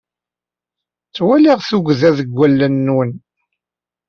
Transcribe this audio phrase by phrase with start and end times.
[1.07, 3.11] Ttwaliɣ tuggda deg wallen nwen.